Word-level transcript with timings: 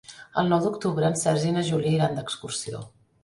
El 0.43 0.47
nou 0.53 0.61
d'octubre 0.63 1.05
en 1.11 1.19
Sergi 1.25 1.45
i 1.51 1.53
na 1.59 1.63
Júlia 1.69 1.93
iran 1.99 2.17
d'excursió. 2.21 2.81